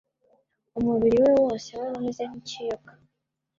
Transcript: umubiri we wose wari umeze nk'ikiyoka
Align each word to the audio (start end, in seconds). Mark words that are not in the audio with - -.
umubiri 0.79 1.17
we 1.23 1.31
wose 1.43 1.69
wari 1.77 1.91
umeze 1.97 2.23
nk'ikiyoka 2.29 2.91